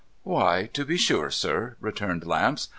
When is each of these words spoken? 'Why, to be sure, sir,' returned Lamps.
'Why, 0.23 0.67
to 0.73 0.83
be 0.83 0.97
sure, 0.97 1.29
sir,' 1.29 1.75
returned 1.79 2.25
Lamps. 2.25 2.69